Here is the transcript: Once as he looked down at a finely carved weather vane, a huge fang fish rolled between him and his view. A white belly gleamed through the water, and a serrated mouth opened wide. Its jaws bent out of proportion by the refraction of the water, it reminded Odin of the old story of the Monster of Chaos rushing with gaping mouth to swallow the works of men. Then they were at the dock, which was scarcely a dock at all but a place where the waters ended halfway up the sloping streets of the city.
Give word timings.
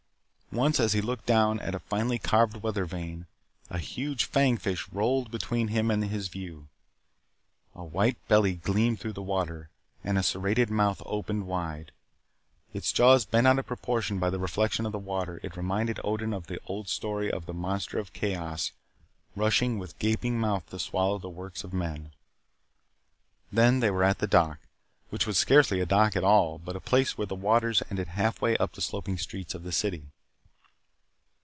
Once 0.53 0.81
as 0.81 0.91
he 0.91 0.99
looked 0.99 1.25
down 1.25 1.61
at 1.61 1.73
a 1.73 1.79
finely 1.79 2.19
carved 2.19 2.57
weather 2.57 2.83
vane, 2.83 3.25
a 3.69 3.77
huge 3.77 4.25
fang 4.25 4.57
fish 4.57 4.85
rolled 4.91 5.31
between 5.31 5.69
him 5.69 5.89
and 5.89 6.03
his 6.03 6.27
view. 6.27 6.67
A 7.73 7.85
white 7.85 8.17
belly 8.27 8.55
gleamed 8.57 8.99
through 8.99 9.13
the 9.13 9.21
water, 9.21 9.69
and 10.03 10.17
a 10.17 10.23
serrated 10.23 10.69
mouth 10.69 11.01
opened 11.05 11.47
wide. 11.47 11.93
Its 12.73 12.91
jaws 12.91 13.23
bent 13.23 13.47
out 13.47 13.59
of 13.59 13.65
proportion 13.65 14.19
by 14.19 14.29
the 14.29 14.39
refraction 14.39 14.85
of 14.85 14.91
the 14.91 14.99
water, 14.99 15.39
it 15.41 15.55
reminded 15.55 16.01
Odin 16.03 16.33
of 16.33 16.47
the 16.47 16.59
old 16.65 16.89
story 16.89 17.31
of 17.31 17.45
the 17.45 17.53
Monster 17.53 17.97
of 17.97 18.11
Chaos 18.11 18.73
rushing 19.37 19.79
with 19.79 19.99
gaping 19.99 20.37
mouth 20.37 20.69
to 20.69 20.79
swallow 20.79 21.17
the 21.17 21.29
works 21.29 21.63
of 21.63 21.71
men. 21.71 22.11
Then 23.53 23.79
they 23.79 23.89
were 23.89 24.03
at 24.03 24.19
the 24.19 24.27
dock, 24.27 24.59
which 25.11 25.25
was 25.25 25.37
scarcely 25.37 25.79
a 25.79 25.85
dock 25.85 26.17
at 26.17 26.25
all 26.25 26.59
but 26.59 26.75
a 26.75 26.81
place 26.81 27.17
where 27.17 27.27
the 27.27 27.35
waters 27.35 27.81
ended 27.89 28.09
halfway 28.09 28.57
up 28.57 28.73
the 28.73 28.81
sloping 28.81 29.17
streets 29.17 29.55
of 29.55 29.63
the 29.63 29.71
city. 29.71 30.07